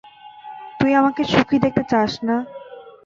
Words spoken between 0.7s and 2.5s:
তুই আমাকে সুখী দেখতে চাস না?